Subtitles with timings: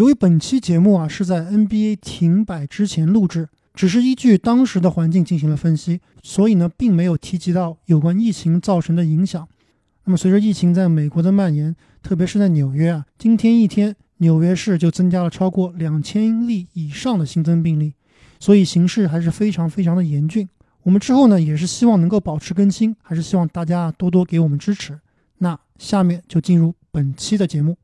[0.00, 9.46] 由于本期节目啊是在 NBA 停摆之前录制，只是依据当时的环境进行了分析，所以呢，并没有提及到有关疫情造成的影响。
[10.04, 17.92] 那么，随着疫情在美国的蔓延，特别是在纽约啊，今天一天纽约市就增加了超过两千例以上的新增病例，
[18.38, 20.48] 所以形势还是非常非常的严峻。
[20.84, 24.98] 我们之后呢，也是希望能够保持更新，还是希望大家多多给我们支持。
[25.36, 27.76] 那下面就进入本期的节目。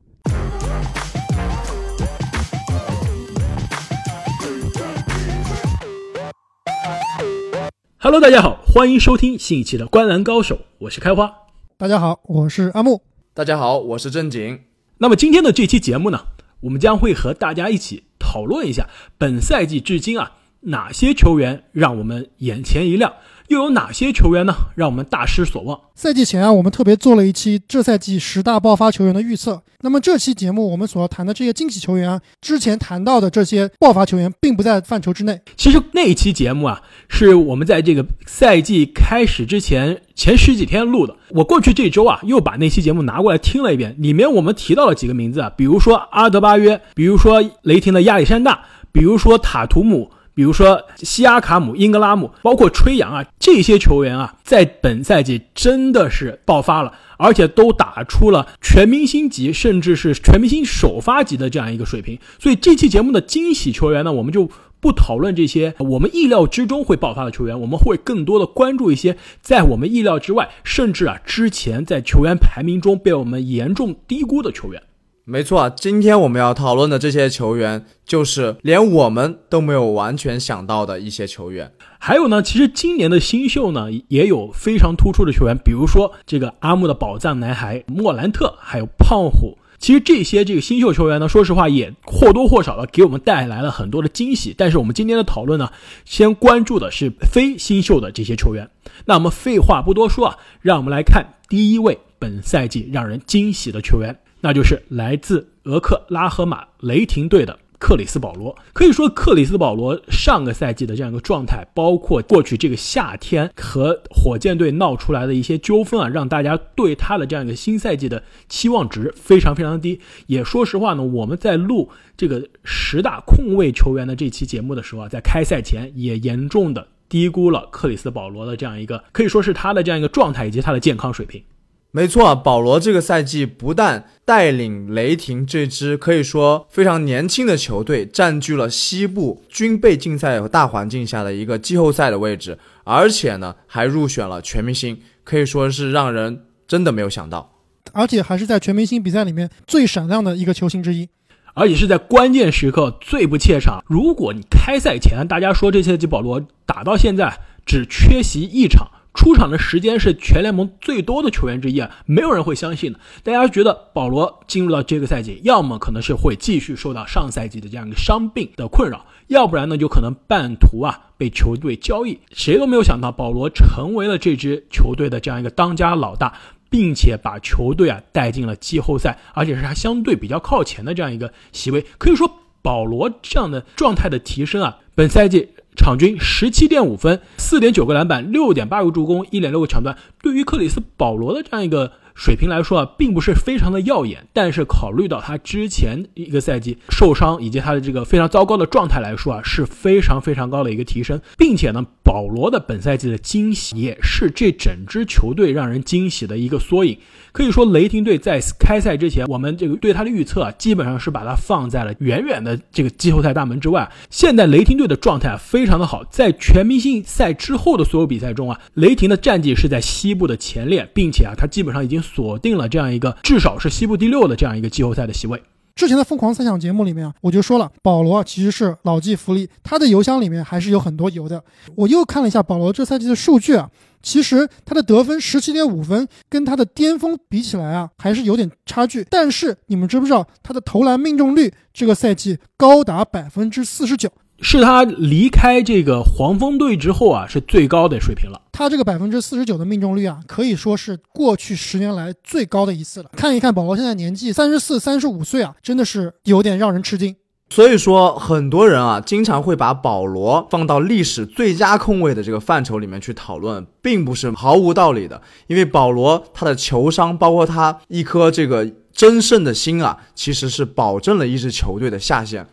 [7.99, 11.33] Hello，大家好，欢迎收听新一期的《观澜高手》，我是开花。
[11.77, 13.01] 大家好，我是阿木。
[13.33, 14.59] 大家好，我是正经。
[14.99, 16.19] 那么今天的这期节目呢，
[16.59, 23.11] 我们将会和大家一起讨论一下本赛季至今啊哪些球员让我们眼前一亮。
[23.47, 24.53] 又有哪些球员呢？
[24.75, 25.79] 让我们大失所望。
[25.95, 29.61] 赛季前啊，我们特别做了一期这赛季十大爆发球员的预测。
[29.81, 35.39] 那么这期节目我们所要谈的这些惊喜球员啊，之前谈到的这些爆发球员并不在范畴之内。
[35.55, 41.15] 其实那一期节目啊，是我们在这个赛季开始之前前十几天录的。
[41.29, 50.11] 我过去这周啊，又把那期节目拿过来听了一遍，里面我们提到了几个名字啊，比如说阿德巴约，比如说雷霆的亚历山大，比如说塔图姆。
[50.37, 62.19] 比如说西亚卡姆、英格拉姆，包括吹杨啊，这些球员啊，在本赛季真的是爆发了，而且都打出了全明星级，甚至是全明星首发级的这样一个水平。
[62.37, 64.47] 所以这期节目的惊喜球员呢，我们就
[64.79, 74.83] 不讨论这些我们意料之中会爆发的球员，我们会更多的关注一些在我们意料之外，甚至啊之前在球员排名中被我们严重低估的球员。
[75.29, 81.69] 没错，今天我们要讨论的这些球员，就是连我们都没有完全想到的一些球员。
[81.99, 89.57] 还有呢，其实今年的新秀呢，也有非常突出的球员，比如说这个阿木的宝藏男孩莫兰特，还有胖虎。
[89.77, 94.55] 其实这些这个新秀球员呢，说实话也或多或少的给我们带来了很多的惊喜。
[94.57, 95.69] 但是我们今天的讨论呢，
[96.05, 98.69] 先关注的是非新秀的这些球员。
[99.03, 104.17] 那我们废话不多说啊，让我们来看第一位本赛季让人惊喜的球员。
[104.47, 108.55] 那就是来自俄克拉荷马雷霆队的克里斯保罗。
[108.71, 119.99] 可以说，克里斯保罗上个赛季的这样一个状态，包括过去这个夏天和火箭队闹出来的一些纠纷啊，让大家对他的这样一个新赛季的期望值非常非常低。
[120.27, 131.43] 也说实话呢，我们在录这个十大控卫球员的这期节目的时候啊，在开赛前也严重的低估了克里斯保罗的这样一个，可以说是他的这样一个状态以及他的健康水平。
[131.91, 147.51] 没错，保罗这个赛季不但带领雷霆这支可以说非常年轻的球队占据了西部军备竞赛和大环境下的一个季后赛的位置，而且呢还入选了全明星，可以说是让人真的没有想到，
[147.93, 151.09] 而且还是在全明星比赛里面最闪亮的一个球星之一，
[151.55, 153.83] 而且是在关键时刻最不怯场。
[153.87, 158.87] 如果你开赛前大家说这赛季保罗打到现在只缺席一场。
[159.17, 162.99] 出场的时间是全联盟最多的球员之一啊，没有人会相信的。
[163.23, 172.19] 大家觉得保罗进入到这个赛季，要么可能是会继续受到上赛季的这样一个伤病的困扰，要不然呢就可能半途啊被球队交易。
[172.31, 176.37] 谁都没有想到，保罗成为了这支球队的这样一个当家老大，
[176.69, 181.83] 并且把球队啊带进了季后赛，而且是他相对比较靠前的这样一个席位。
[181.97, 185.49] 可以说，保罗这样的状态的提升啊，本赛季。
[185.77, 189.95] 场均十七点五分，四点九个篮板，六点八个助攻，一点六个抢断。
[190.21, 191.93] 对于克里斯保罗的这样一个。
[192.19, 206.97] 水平来说啊，并不是非常的耀眼，但是考虑到他之前一个赛季受伤以及他的这个非常糟糕的状态来说啊，是非常非常高的一个提升，并且呢，保罗的本赛季的惊喜也是这整支球队让人惊喜的一个缩影。
[207.37, 213.87] 可以说，雷霆队在开赛之前，我们这个对他的预测啊，基本上是把他放在了远远的这个季后赛大门之外。
[214.09, 222.01] 现在雷霆队的状态非常的好，在全明星赛之后的所有比赛中啊，雷霆的战绩是在西部的前列，并且啊，他基本上已经。
[222.07, 225.43] 锁定了这样一个至少是西部第六的这样一个季后赛的席位。
[225.77, 231.41] 之前的疯狂猜想节目里面啊，我就说了，保罗其实是老骥伏枥，他的油箱里面还是有很多油的。
[231.75, 233.69] 我又看了一下保罗这赛季的数据啊，
[234.01, 239.05] 其实他的得分十七点五分，跟他的巅峰比起来啊，还是有点差距。
[239.07, 244.11] 但是你们知不知道他的投篮命中率这个赛季高达百分之四十九？
[244.41, 248.41] 是他离开这个黄蜂队之后啊，是最高的水平了。
[248.51, 253.09] 他这个百分之四十九的命中率啊，可以说是过去十年来最高的一次了。
[253.15, 257.15] 看一看保罗现在年纪三十四、三十五岁啊，真的是有点让人吃惊。
[257.49, 265.21] 所以说，很多人啊，经常会把保罗放到历史最佳控卫的这个范畴里面去讨论，并不是毫无道理的。
[265.47, 272.45] 因为保罗他的球商，包括他一颗这个争胜的心啊，其实是保证了一支球队的下限。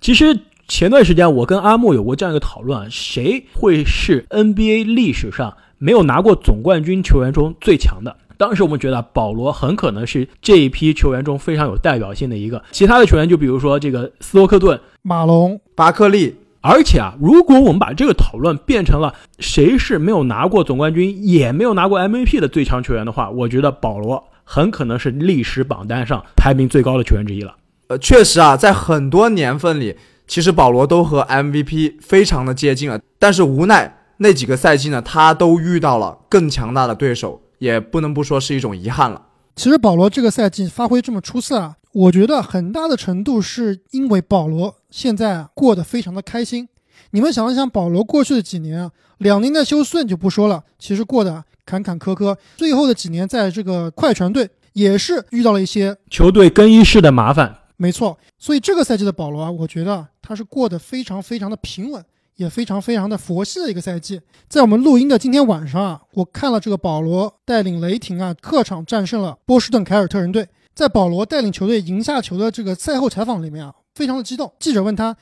[0.00, 8.14] 其实前段时间我跟阿木有过这样一个讨论，谁会是 NBA 历史上没有拿过总冠军球员中最强的？
[8.36, 16.36] 当时我们觉得保罗很可能是这一批球员中非常有代表性的一个，其他的球员就比如说这个斯托克顿、马龙、巴克利。
[16.60, 27.56] 而且啊，如果我们把这个讨论变成了谁是没有拿过总冠军也没有拿过 MVP 的最强球员的话，我觉得保罗很可能是历史榜单上排名最高的球员之一了。
[27.86, 29.96] 呃，确实啊，在很多年份里，
[30.28, 37.42] 其实保罗都和 MVP 非常的接近了，但是无奈那几个赛季呢，他都遇到了更强大的对手。
[37.58, 39.20] 也不能不说是一种遗憾了。
[39.56, 46.68] 其实保罗这个赛季发挥这么出色啊，我觉得很大的程度是因为保罗现在啊过得非常的开心。
[47.10, 52.36] 你们想一想，保罗过去的几年啊，两年的休斯顿就不说了，其实过得坎坎坷坷。
[52.56, 57.56] 最后的几年在这个快船队也是遇到了一些球队更衣室的麻烦。
[57.78, 62.04] 没错，所以这个赛季的保罗啊，我觉得他是过得非常非常的平稳。
[62.36, 70.48] 也非常非常的佛系的一个赛季，在我们录音的今天晚上啊，我看了这个保罗带领雷霆啊客场战胜了波士顿凯尔特人队。
[70.72, 74.52] 在保罗带领球队赢下球的这个赛后采访里面啊，非常的激动。
[74.60, 75.16] 记者问他：“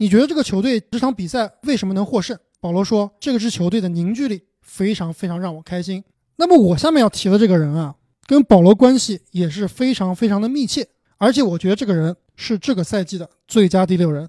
[0.00, 6.02] 你觉得这个球队这场比赛为什么能获胜？”保罗说：“这个支球队的凝聚力非常非常让我开心。”
[6.36, 7.94] 那么我下面要提的这个人啊，
[8.26, 10.88] 跟保罗关系也是非常非常的密切，
[11.22, 14.28] 而且我觉得这个人是这个赛季的最佳第六人。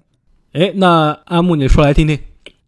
[0.52, 2.16] 哎，那阿木你说来听听。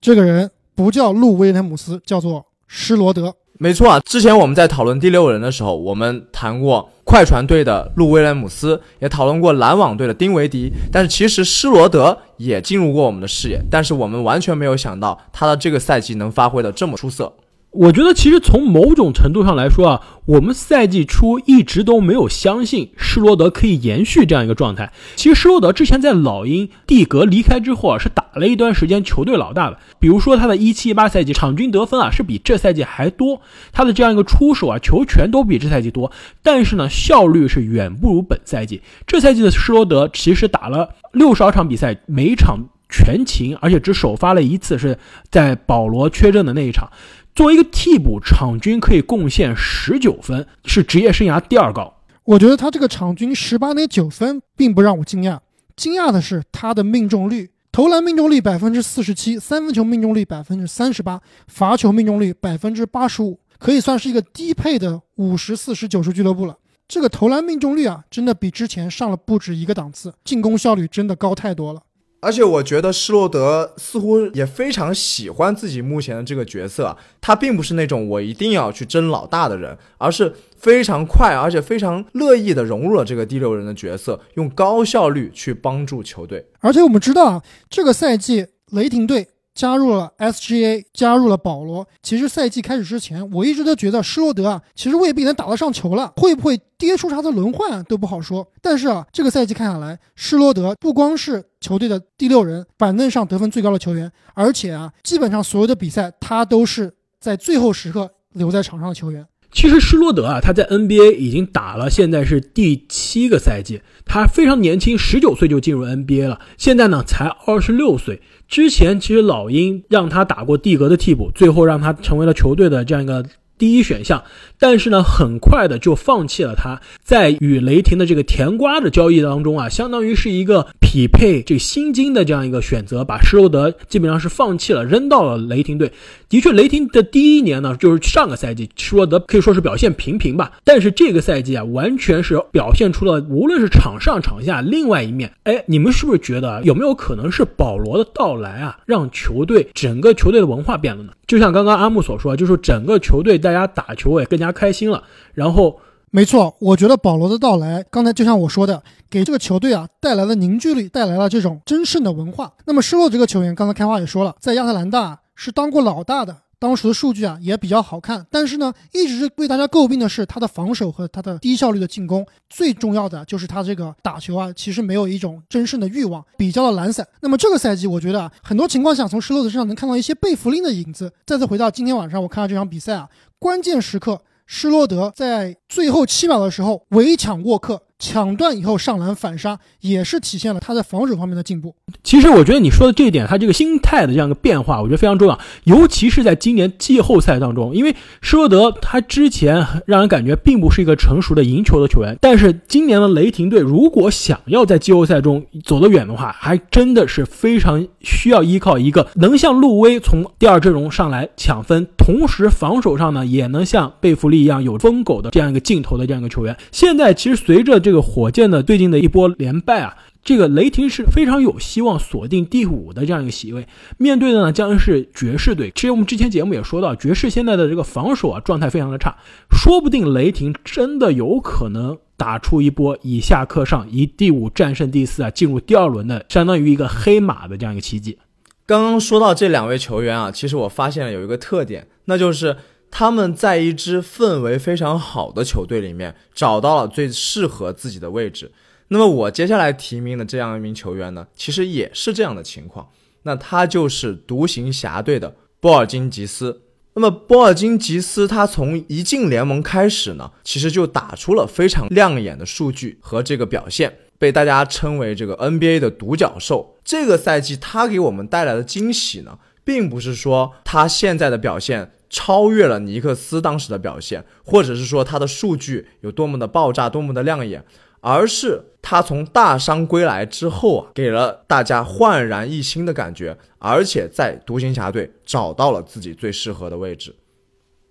[0.00, 3.32] 这个人不叫路威廉姆斯，叫做施罗德。
[3.61, 10.73] 没错啊，之前我们在讨论第六人的时候，我们谈过快船队的路威廉姆斯，也讨论过篮网队的丁维迪。
[10.90, 17.32] 但是其实施罗德也进入过我们的视野，但是我们完全没有想到他的这个赛季能发挥的这么出色。
[17.76, 24.93] 我觉得其实从某种程度上来说啊，我们赛季初一直都没有相信施罗德可以延续这样一个状态。
[25.14, 29.78] 其实施罗德之前在老鹰蒂格离开之后啊，是打了一段时间球队老大的。
[29.99, 33.40] 比如说他的一七一八赛季场均得分啊是比这赛季还多，
[33.73, 36.11] 他的这样一个出手啊球权都比这赛季多，
[36.43, 38.81] 但是呢效率是远不如本赛季。
[39.06, 42.58] 这赛季的施罗德其实打了六十二场比赛，每场
[42.88, 44.99] 全勤，而且只首发了一次，是
[45.31, 46.90] 在保罗缺阵的那一场。
[47.37, 51.93] 作为一个替补，场均可以贡献十九分，是职业生涯第二高。
[52.25, 55.38] 我觉得他这个场均十八点九分并不让我惊讶，
[55.77, 66.56] 惊讶的是他的命中率，投篮命中率百分之四十七，三分球命中率百分之三十八，罚球命中率百分之八十五，可以算是一个低配的五十四十九十俱乐部了。
[66.88, 71.83] 这个投篮命中率啊，真的比之前上了不止一个档次，进攻效率真的高太多了。
[72.26, 86.44] 而且我觉得施罗德似乎也非常喜欢自己目前的这个角色，他并不是那种我一定要去争老大的人，而是非常快而且非常乐意的融入了这个第六人的角色，用高效率去帮助球队。
[86.58, 89.28] 而且我们知道，这个赛季雷霆队。
[89.56, 91.88] 加入了 SGA，加入了保罗。
[92.03, 98.47] 其实赛季开始之前，我一直都觉得施罗德啊，其实未必能打得上球了，会不会跌出他的轮换都不好说。
[98.61, 109.26] 但是啊，这个赛季看下来，施罗德不光是球队的第六人，板凳上得分最高的球员，而且啊，基本上所有的比赛他都是在最后时刻留在场上的球员。
[109.52, 118.20] 其实施罗德啊，他在 NBA 已经打了，现在是第七个赛季，他非常年轻，十九岁就进入 NBA 了，现在呢才二十六岁。
[118.49, 123.25] 之前其实老鹰让他打过蒂格的替补，最后让他成为了球队的这样一个
[123.59, 124.23] 第一选项，
[124.59, 126.81] 但是呢，很快的就放弃了他。
[127.03, 135.93] 在与雷霆的这个甜瓜的交易当中啊，相当于是一个匹配这个薪金的这样一个选择，把施罗德基本上是放弃了，扔到了雷霆队。
[136.29, 140.53] 的确，雷霆的第一年呢，就是上个赛季，施罗德可以说是表现平平吧。
[140.65, 145.31] 但是这个赛季啊，完全是表现出了无论是场上场下另外一面。
[145.45, 151.13] 哎，你们是不是觉得有没有可能是保罗的到来啊，让球队整个球队的文化变了呢？
[151.29, 155.03] 就像刚刚阿木所说，就是整个球队大家打球也更加开心了。
[155.35, 155.79] 然后，
[156.11, 162.53] 没错，我觉得保罗的到来，刚才就像我说的，给这个球队啊带来了凝聚力，带来了这种争胜的文化。
[162.65, 165.21] 那么施罗这个球员，刚才开花也说了，在亚特兰大。
[165.38, 172.26] 是当过老大的，当时的数据啊也比较好看，但是呢，一直被大家诟病的是他的防守和他的低效率的进攻。
[172.49, 177.07] 最重要的就是他这个打球啊，其实没有一种争胜的欲望，比较的懒散。
[177.21, 181.12] 那么这个赛季，我觉得啊，很多情况下从施罗德身上能看到一些贝弗林的影子。
[181.26, 183.07] 再次回到今天晚上，我看到这场比赛啊，
[183.38, 191.75] 关键时刻，施罗德在最后七秒的时候围抢沃克，抢断以后上篮反杀，也是体现了他在防守方面的进步。
[192.03, 216.55] 其实我觉得你说的这一点，他这个心态的这样一个变化，我觉得非常重要，尤其是在今年季后赛当中，因为施罗德他之前让人感觉并不是一个成熟的赢球的球员，但是今年的雷霆队如果想要在季后赛中走得远的话，还真的是非常需要依靠一个能像路威从第二阵容上来抢分，同时防守上呢也能像贝弗利一样有疯狗的这样一个镜头的这样一个球员。
[216.71, 223.64] 现在其实随着这个火箭的最近的一波连败啊，这个雷霆是非常有希望锁定第五的这样一个席位。
[223.97, 225.71] 面对的呢将是爵士队。
[225.73, 229.16] 其实我们之前节目也说到，爵士现在的这个防守啊状态非常的差，
[229.52, 238.19] 说不定雷霆真的有可能打出一波以下克上，以第五战胜第四啊，进入第二轮的，相当于一个黑马的这样一个奇迹。
[238.66, 242.57] 刚刚说到这两位球员啊，其实我发现了有一个特点，那就是
[242.90, 248.52] 他们在一支氛围非常好的球队里面找到了最适合自己的位置。
[248.88, 252.88] 那么我接下来提名的这样一名球员呢，其实也是这样的情况。
[253.23, 256.62] 那他就是独行侠队的波尔津吉斯。
[256.95, 266.76] 那么波尔津吉斯他从一进联盟开始呢，其实就打出了非常亮眼的数据和这个表现，被大家称为这个 NBA 的独角兽。
[266.85, 277.65] 这个赛季他给我们带来的惊喜呢，并不是说他现在的表现超越了尼克斯当时的表现，或者是说他的数据有多么的爆炸、多么的亮眼。
[278.01, 287.17] 而是他从大伤归来之后啊，给了大家焕然一新的感觉，而且在独行侠队找到了自己最适合的位置。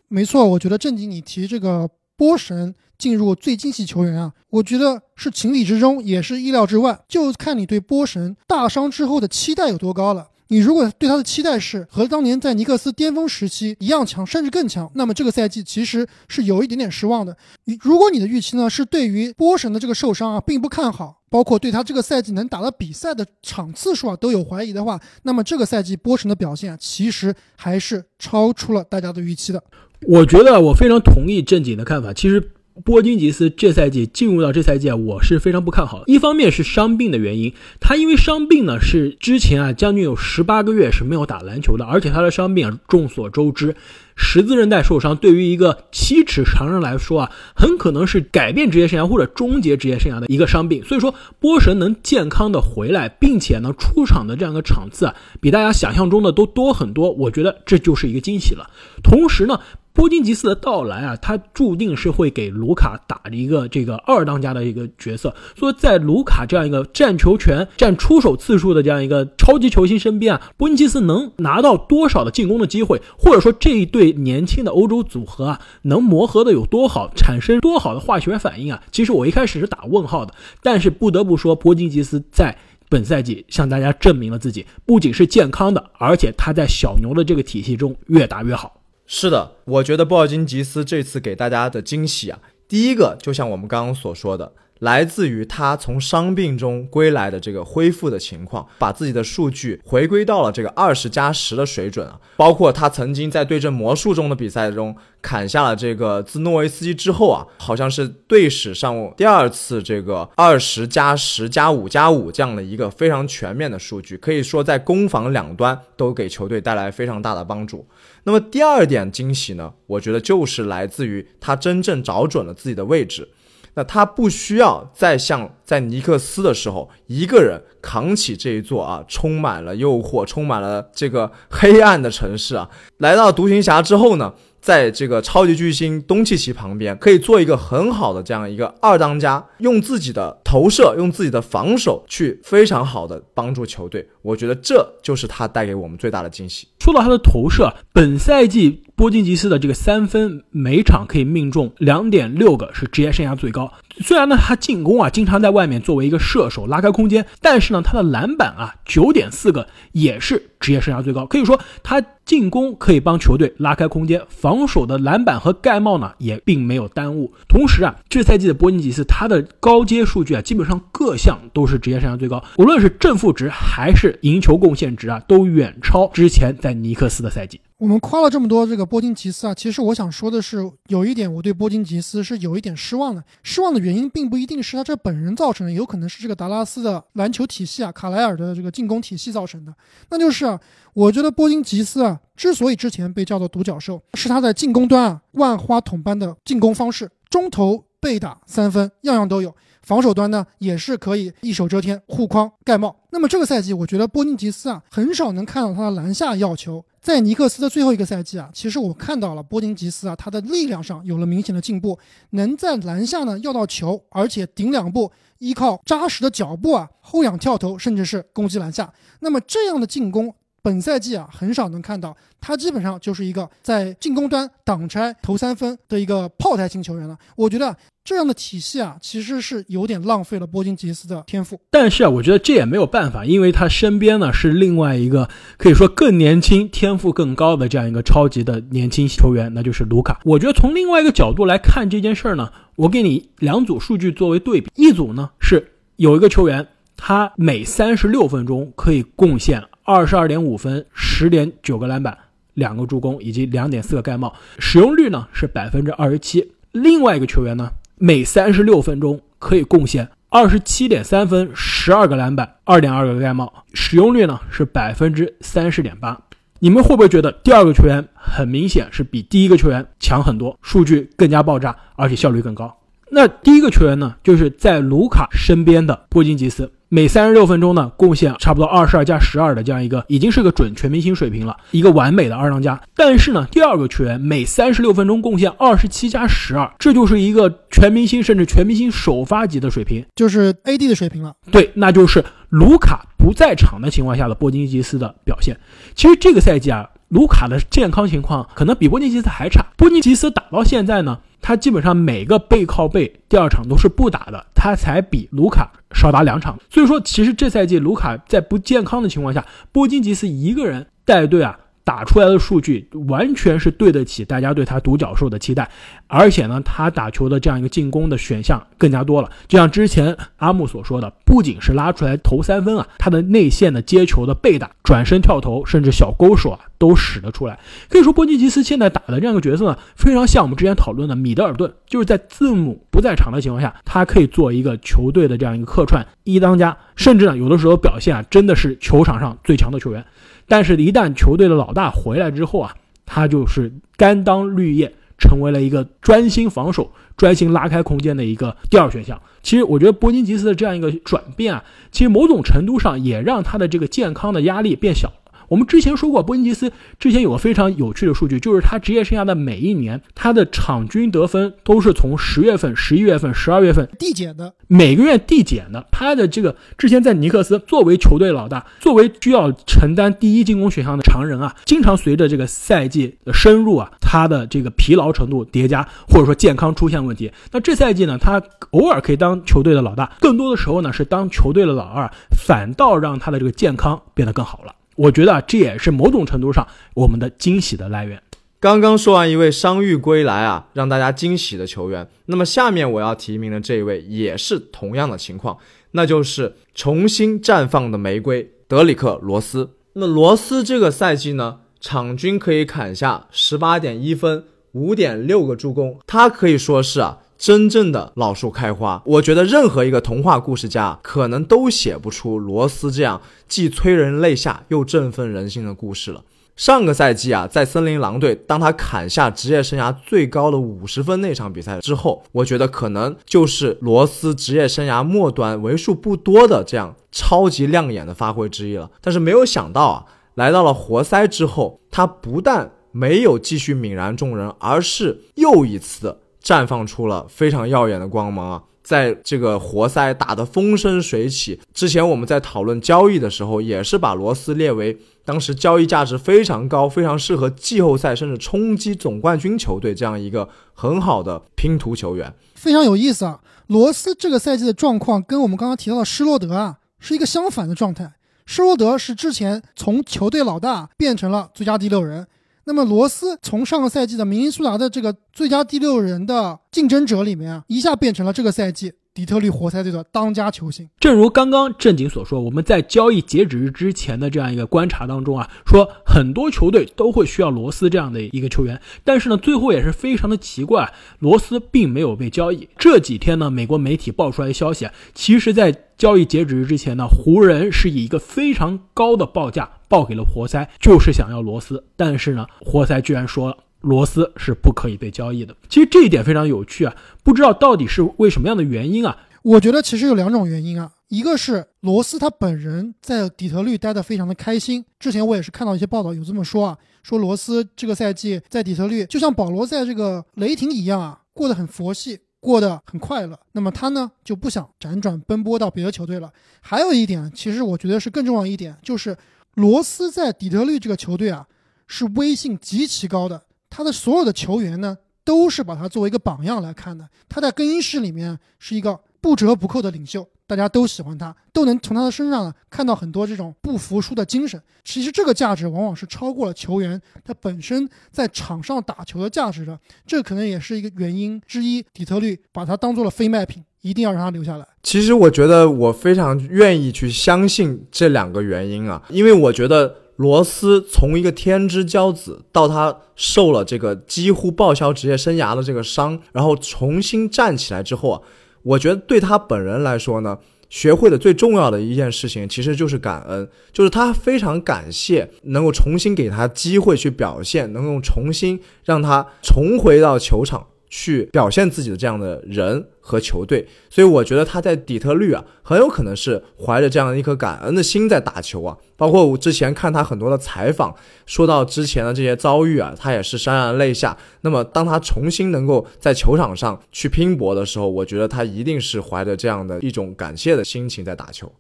[0.08, 10.30] 没错，我觉得正经你提这个波神进入最惊喜球员啊，我觉得是情理之中，也是意料之外，就看你对波神大伤之后的期待有多高了。
[10.50, 17.36] 你如果对他的期待是和当年在尼克斯巅峰时期一样强，甚至更强，那么这个赛季其实是有一点点失望的。
[17.66, 29.64] 你如果你的预期呢是对于波神的这个受伤啊并不看好，包括对他这个赛季能打的比赛的场次数啊都有怀疑的话，那么这个赛季波神的表现啊其实还是超出了大家的预期的。
[30.08, 32.52] 我觉得我非常同意正经的看法，其实。
[32.84, 36.04] 波金吉斯这赛季进入到这赛季啊，我是非常不看好。
[36.08, 43.78] 一方面是伤病的原因，他因为伤病呢是之前啊将近有十八个月是没有打篮球的，而且他的伤病啊众所周知，
[44.18, 50.84] 十字韧带受伤对于一个七尺长人来说啊，很可能是改变职业生涯或者终结职业生涯的一个伤病。
[50.84, 58.70] 所以说波神能健康的回来，并且呢出场的这样一个场次啊，比大家想象中的都多很多，我觉得这就是一个惊喜了。
[59.02, 59.62] 同时呢。
[59.96, 65.34] 波金吉斯的到来啊，他注定是会给卢卡打一个这个二当家的一个角色。
[65.56, 78.84] 所以在卢卡这样一个占球权、占出手次数的这样一个超级球星身边啊，波金吉斯能拿到多少的进攻的机会，或者说这一对年轻的欧洲组合啊，能磨合的有多好，产生多好的化学反应啊？
[78.92, 82.56] 其实我一开始是打问号的，但是不得不说，波金吉斯在
[82.90, 88.82] 本赛季向大家证明了自己，不仅是健康的，而且他在小牛的这个体系中越打越好。
[89.08, 117.88] 是的，我觉得波尔津吉斯这次给大家的惊喜啊，第一个就像我们刚刚所说的，来自于他从伤病中归来的这个恢复的情况，把自己的数据回归到了这个二十加十的水准啊，包括他曾经在对阵魔术中的比赛中砍下了这个自诺维斯基之后啊，好像是队史上第二次这个二十加十加五加五这样的一个非常全面的数据，可以说在攻防两端都给球队带来非常大的帮助。
[118.26, 123.30] 那么第二点惊喜呢，我觉得就是来自于他真正找准了自己的位置。
[123.78, 132.70] 那他不需要再像在尼克斯的时候一个人扛起这一座啊充满了诱惑、充满了这个黑暗的城市啊。
[133.00, 134.34] 来到独行侠之后呢？
[134.66, 144.10] 在这个超级巨星东契奇旁边，可以做一个很好的这样一个二当家，用自己的投射，用自己的防守去非常好的帮助球队。
[144.24, 146.68] 我觉得这就是他带给我们最大的惊喜。
[146.80, 153.72] 说到他的投射，本赛季波金吉斯的这个三分每场可以命中两点六个，是职业生涯最高。
[154.02, 161.26] 虽然呢，他进攻啊经常在外面作为一个射手拉开空间，但是呢，他的篮板啊九点四个也是职业生涯最高。
[161.26, 167.34] 可以说他进攻可以帮球队拉开空间，防守的篮板和盖帽呢也并没有耽误。
[167.48, 177.62] 同时啊，这赛季的波金吉斯他的高阶数据啊基本上各项都是职业生涯最高，无论是正负值还是赢球贡献值啊，都远超之前在尼克斯的赛季。
[177.78, 183.22] 我们夸了这么多这个波金吉斯啊，其实我想说的是，有一点我对波金吉斯是有一点失望的。
[183.44, 189.74] 失望的原因并不一定是他这本人造成的，有可能是这个达拉斯的篮球体系啊，卡莱尔的这个进攻体系造成的。
[190.10, 190.58] 那就是啊，
[190.94, 199.54] 我觉得波金吉斯啊，之所以之前被叫做独角兽，是他在进攻端啊万花筒般的进攻方式，中投、背打、三分样样都有。
[199.86, 202.94] 防守端呢也是可以一手遮天、护框盖帽。
[203.12, 206.84] 那么这个赛季，我觉得波尼吉斯啊很少能看到他的篮下要球。
[207.00, 211.98] 在尼克斯的最后一个赛季啊，其实我看到了波金吉斯啊，他的力量上有了明显的进步，
[212.32, 218.92] 能在篮下呢要到球，而且顶两步，依靠扎实的脚步啊，后仰跳投，甚至是攻击篮下。
[219.20, 220.34] 那么这样的进攻。
[220.64, 227.16] 本赛季啊，很少能看到他，基本上就是一个在进攻端挡拆投三分的一个炮台型球员了。
[227.36, 231.60] 我觉得这样的体系啊，其实是有点浪费了波金吉斯的天赋。
[231.72, 240.20] 但是啊，我觉得这也没有办法，因为他身边呢是另外一个可以说更年轻、天赋更高的这样一个超级的年轻球员，那就是卢卡。
[240.24, 249.64] 我觉得从另外一个角度来看这件事儿呢，我给你两组数据作为对比，一组呢是有一个球员，他每三十六分钟可以贡献。
[249.84, 252.16] 二十二点五分，十点九个篮板，
[252.54, 256.52] 两个助攻，以及两点四个盖帽，使用率呢是百分之二十七。
[256.72, 266.20] 另外一个球员呢，每三十六分钟可以贡献二十七点三分，十二个篮板，二点二个盖帽，使用率呢是百分之三十点八。
[266.60, 272.76] 你们会不会觉得第二个球员很明显是比第一个球员强很多，数据更加爆炸，而且效率更高？
[273.16, 276.70] 那第一个球员呢，就是在卢卡身边的波金吉斯。
[276.90, 282.78] 每三十六分钟呢，贡献差不多二十二加十二的这样一个，已经是个准全明星水平了，一个完美的二当家。
[282.94, 291.34] 但是呢，第二个球员每三十六分钟贡献二十七加十二，这就是一个全明星甚至全明星首发级的水平，就是 AD 的水平了。
[291.50, 295.58] 对，那就是卢卡不在场的情况下的波金吉斯的表现。
[295.96, 299.66] 其实这个赛季啊，卢卡的健康情况可能比波金吉斯还差。
[299.78, 301.18] 波金吉斯打到现在呢。
[301.42, 306.58] 他基本上每个背靠背第二场都是不打的，他才比卢卡少打两场。
[306.72, 311.60] 所以说，其实这赛季卢卡在不健康的情况下，波金吉斯一个人带队啊。
[311.86, 315.70] 打出来的数据完全是对得起大家对他独角兽的期待，
[316.08, 319.30] 而且呢，他打球的这样一个进攻的选项更加多了。
[319.48, 327.58] 就像之前阿木所说的，不仅是拉出来投三分啊，他的内线的接球的背打、转身跳投，甚至小勾手啊，都使得出来。
[327.90, 340.06] 可以说，波尼吉斯现在打的这样一个角色呢，非常像我们之前讨论的米德尔顿，就是在字母不在场的情况下，他可以做一个球队的这样一个客串一当家，甚至呢，有的时候表现啊，真的是球场上最强的球员。
[340.48, 349.20] 但是，一旦球队的老大回来之后啊，他就是甘当绿叶，成为了一个专心防守、专心拉开空间的一个第二选项。
[349.42, 355.12] 其实，我觉得波金吉斯的这样一个转变啊，其实某种程度上也让他的这个健康的压力变小。
[355.48, 365.86] 我们之前说过，波恩吉斯之前有个非常有趣的数据，就是他职业生涯的每一年，他的场均得分都是从十月份、十一月份、十二月份递减的，每个月递减的。
[365.92, 377.32] 他的这个之前在尼克斯作为球队老大，作为需要承担第一进攻选项的常人啊，经常随着这个赛季的深入啊，他的这个疲劳程度叠加，或者说健康出现问题。
[377.52, 382.12] 那这赛季呢，他偶尔可以当球队的老大，更多的时候呢是当球队的老二，
[382.46, 384.74] 反倒让他的这个健康变得更好了。
[384.96, 388.22] 我觉得这也是某种程度上我们的惊喜的来源。
[388.60, 395.58] 刚刚说完一位伤愈归来啊，让大家惊喜的球员，那么下面我要提名的这一位也是同样的情况，
[395.92, 399.72] 那就是重新绽放的玫瑰德里克罗斯。
[399.94, 407.20] 那罗斯这个赛季呢，场均可以砍下十八点一分，五点六个助攻，他可以说是啊。
[407.38, 416.24] 真正的老树开花，我觉得任何一个童话故事家可能都写不出罗斯这样既催人泪下又振奋人心的故事了。
[416.56, 428.90] 上个赛季啊，在森林狼队，当他砍下职业生涯最高的五十分那场比赛之后，我觉得可能就是罗斯职业生涯末端为数不多的这样超级亮眼的发挥之一了。
[429.02, 436.20] 但是没有想到啊，来到了活塞之后，他不但没有继续泯然众人，而是又一次。
[436.46, 438.64] 绽放出了非常耀眼的光芒啊！
[438.84, 441.60] 在这个活塞打得风生水起。
[441.74, 452.32] 之前我们在讨论交易的时候，也是把罗斯列为当时交易价值非常高、非常适合季后赛甚至冲击总冠军球队这样一个很好的拼图球员。
[452.54, 453.40] 非常有意思啊！
[453.66, 458.14] 罗斯这个赛季的状况跟我们刚刚提到的施罗德啊是一个相反的状态。
[458.46, 462.28] 施罗德是之前从球队老大变成了最佳第六人。
[462.66, 470.90] 那么罗斯从上个赛季的明尼苏达的这个最佳第六人的竞争者里面啊，一下变成了这个赛季底特律活塞队的当家球星。
[471.00, 482.68] 正如刚刚正经所说，我们在交易截止日之前的这样一个观察当中啊，说很多球队都会需要罗斯这样的一个球员，但是呢，最后也是非常的奇怪，罗斯并没有被交易。
[482.78, 489.72] 这几天呢，美国媒体爆出来的消息，其实在交易截止日之前呢，湖人是以一个非常高的报价。
[489.88, 495.56] 报给了活塞，就是想要罗斯，但是呢，活塞居然说了罗斯是不可以被交易的。
[495.70, 499.16] 其实这一点非常有趣啊，不知道到底是为什么样的原因啊？
[499.44, 504.84] 我觉得其实有两种原因啊，一个是罗斯他本人在底特律待得非常的开心。
[505.00, 513.40] 之前我也是看到一些报道有这么说啊，说罗斯这个赛季在底特律就像保罗在这个雷霆一样啊，过得很佛系，过得很快乐。
[513.52, 516.32] 那么他呢就不想辗转奔波到别的球队了。
[516.60, 519.16] 还有一点，其实我觉得是更重要一点，就是
[519.54, 521.46] 罗斯在底特律这个球队啊
[521.86, 523.44] 是威信极其高的，
[523.76, 527.10] 他的所有的球员呢都是把他作为一个榜样来看的。
[527.28, 529.00] 他在更衣室里面是一个。
[529.26, 534.62] 不折不扣的领袖，大家都喜欢他，都能从他的身上呢看到很多这种不服输的精神。
[534.84, 541.84] 其实这个价值往往是超过了球员他本身在场上打球的价值的，这可能也是一个原因之一。
[541.92, 544.68] 底特律把他当做了非卖品，一定要让他留下来。
[544.84, 558.22] 其实我觉得我非常愿意去相信这两个原因啊，因为我觉得罗斯从一个天之骄子到他受了这个几乎报销职业生涯的这个伤，然后重新站起来之后啊。
[558.64, 570.66] 我觉得对他本人来说呢，学会的最重要的一件事情，其实就是感恩，就是他非常感谢能够重新给他机会去表现，能够重新让他重回到球场。
[570.98, 578.78] 去表现自己的这样的人和球队，所以我觉得他在底特律啊，很有可能是怀着这样一颗感恩的心在打球啊。
[578.96, 584.18] 包括我之前看他很多的采访，说到之前的这些遭遇啊，他也是潸然泪下。
[584.40, 591.52] 那么当他重新能够在球场上去拼搏的时候，我觉得他一定是怀着这样的一种感谢的心情在打球。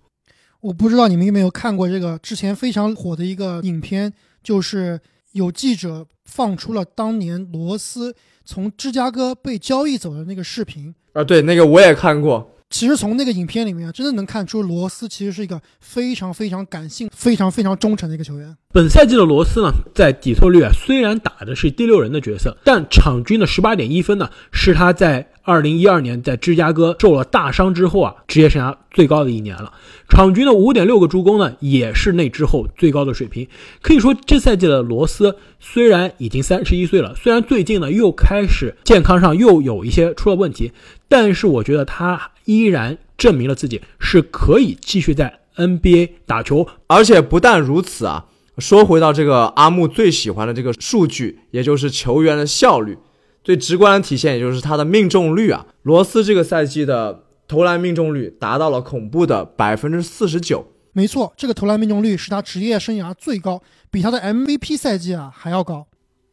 [0.62, 5.02] 我不知道你们有没有看过这个之前非常火的一个影片，就是
[5.34, 8.15] 有记者放出了当年罗斯。
[8.45, 12.55] 从芝加哥被交易走的那个视频啊，对，那个我也看过。
[12.78, 18.54] 其实从那个影片里面啊，真的能看出罗斯其实是一个非常非常感性、非常非常忠诚的一个球员。
[18.74, 29.72] 本赛季的罗斯呢，在底特律啊，虽然打的是第六人的角色，但场均的十八点一分呢，是他在二零一二年在芝加哥受了大伤之后啊，职业生涯最高的一年了。
[30.10, 33.48] 场均的五点六个助攻呢，也是那之后最高的水平。
[33.82, 40.74] 可以说，这赛季的罗斯虽然已经三十一岁了，虽然最近呢又开始健康上又有一些出了问题，
[41.08, 46.68] 但是我觉得他依然证明了自己是可以继续在 NBA 打球。
[46.88, 48.26] 而且不但如此啊。
[48.58, 52.98] 说回到这个阿木最喜欢的这个数据，也就是球员的效率，
[53.44, 55.65] 最直观的体现也就是他的命中率啊。
[55.84, 60.72] 罗斯这个赛季的投篮命中率达到了恐怖的百分之四十九。
[60.94, 65.86] 没错，这个投篮命中率是他职业生涯最高，比他的 MVP 赛季啊还要高。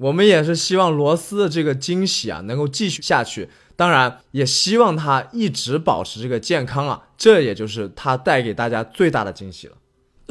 [0.02, 9.74] 我们也是希望罗斯的这个惊喜啊能够继续下去，当然也希望他一直保持这个健康啊，这也就是他带给大家最大的惊喜了。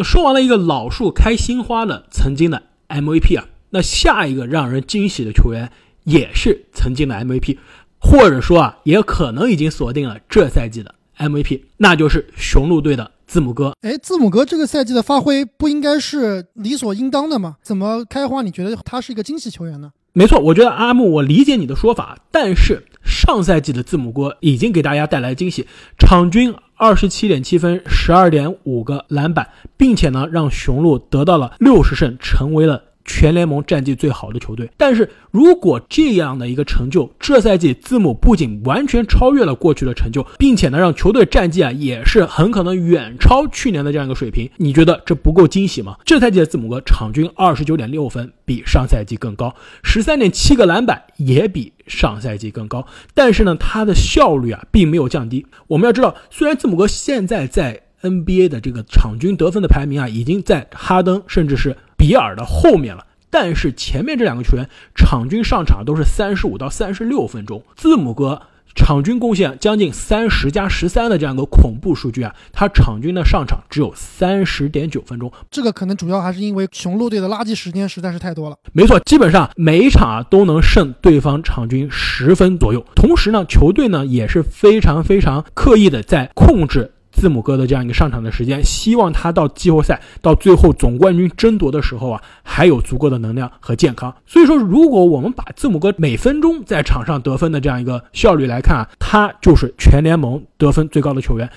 [0.04, 5.72] 说完了一个老树开新花的曾经的 MVP 啊，那下一个让人惊喜的球员
[6.04, 7.58] 也是曾经的 MVP，
[8.00, 13.74] 或者说啊，也可能已经锁定了这赛季的 MVP，那就是雄鹿队的字母哥。
[13.80, 17.56] 哎，字母哥这个赛季的发挥不应该是理所应当的吗？
[17.64, 18.42] 怎么开花？
[18.42, 19.90] 你觉得他是一个惊喜球员呢？
[20.12, 25.66] 没错，我觉得阿木，我理解你的说法，但是上赛季的字母哥已经给大家带来惊喜，
[25.98, 32.84] 场均二十七点七分，十二点五个篮板，并且呢，让雄鹿得到了六十胜，成为了。
[33.06, 45.98] 全联盟战绩最好的球队，但是如果这样的一个成就，这赛季字母不仅完全超越了过去的成就，并且呢让球队战绩啊也是很可能远超去年的这样一个水平，你觉得这不够惊喜吗？
[46.06, 55.46] 这赛季的字母哥场均二十九点六分，比上赛季更高，十三点七个篮板也比上赛季更高，但是呢他的效率啊并没有降低。
[55.68, 61.76] 我们要知道，虽然字母哥现在在 NBA 的这个场均得分的排名啊已经在哈登甚至是。
[62.02, 67.62] 比尔的后面了，但是前面这两个球员场均上场都是三十五到三十六分钟。
[67.76, 68.42] 字母哥
[68.74, 75.32] 场均贡献将近三十加十三的这样一个恐怖数据啊，他场均的上场只有三十点九分钟。
[75.52, 78.58] 这个可能主要还是因为雄鹿队的垃圾时间实在是太多了。
[78.74, 82.84] 没错，基本上每一场啊都能胜对方场均十分左右。
[82.96, 86.92] 同时呢，球队呢也是非常非常刻意的在控制。
[87.22, 94.12] 字母哥的这样一个上场的时间，希望他到季后赛到最后总冠军争夺的时候啊，还有足够的能量和健康。
[94.26, 101.48] 所以说，如果我们把字母哥每分钟在场上得分的这样一个效率来看啊，他就是全联盟得分最高的球员。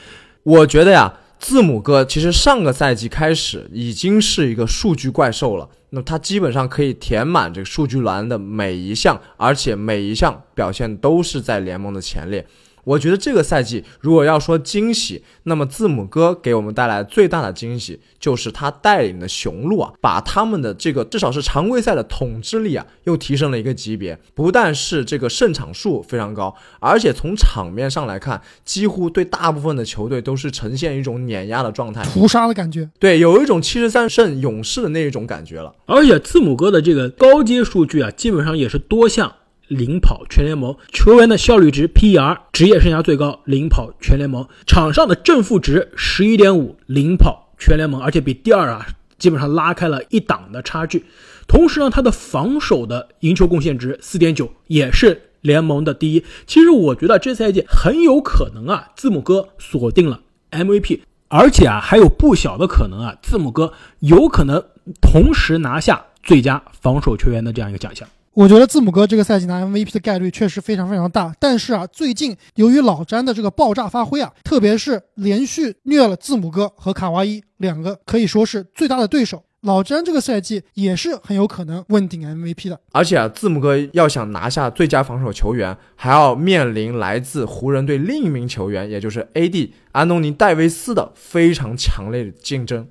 [0.43, 12.47] 我觉得呀，字母哥其实上个赛季开始已经是一个数据怪兽了，那他基本上可以填满这个数据栏的每一项，而且每一项表现都是在联盟的前列。
[12.85, 24.19] 我觉得这个赛季如果要说惊喜，那么字母哥给我们带来最大的惊喜就是他带领的雄鹿啊，把他们的这个至少是常规赛的统治力啊，又提升了一个级别。
[24.35, 32.89] 不但是这个胜场数非常高，而且从场面上来看，几乎对大部分的球队都是呈现一种碾压的状态，屠杀的感觉。
[32.99, 35.75] 对，有一种七十三胜勇士的那一种感觉了。
[35.87, 39.33] 而且字母哥的这个高阶数据啊，基本上也是多项
[39.69, 48.87] 领跑全联盟，球员的效率值 PER 职业生涯最高，领跑全联盟，场上的正负值十一点五，领跑全联盟，而且比第二啊
[49.19, 51.05] 基本上拉开了一档的差距。
[51.47, 56.25] 同时呢，他的防守的赢球贡献值四点九，也是联盟的第一。
[56.47, 64.63] 其实我觉得这赛季很有可能啊，字母哥锁定了 MVP，而且啊还有不小的可能啊，字母哥有可能
[65.01, 68.09] 同时拿下最佳防守球员的这样一个奖项。
[68.35, 82.81] 我觉得字母哥这个赛季拿 MVP 的概率确实非常非常大，但是啊，最近由于老詹的这个爆炸发挥啊，特别是连续虐了字母哥和卡哇伊两个可以说是最大的对手，老詹这个赛季也是很有可能问鼎 MVP 的。
[82.91, 92.89] 而且啊，字母哥要想拿下最佳防守球员，还要面临来自湖人队另一名球员，也就是 AD 安东尼戴维斯的非常强烈的竞争。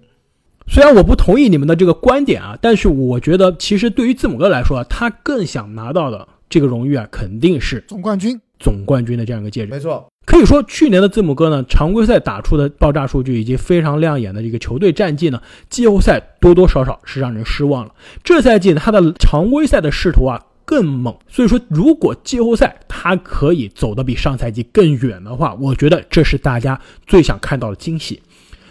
[0.68, 8.40] 虽然我不同意你们的这个观点啊，但是我觉得其实对于字母哥来说，他更想拿到的这个荣誉啊，肯定是总冠军。
[8.60, 9.72] 总冠军的这样一个戒指。
[9.72, 17.92] 没错，可以说去年的字母哥呢，常规赛打出的爆炸数据以及非常亮眼的这个球队战绩呢，季后赛多多少少是让人失望了。
[18.24, 28.22] 这赛季他的常规赛的势头啊更猛，所以说如果季后赛他可以走得比上赛季更远的话，我觉得这是大家最想看到的惊喜。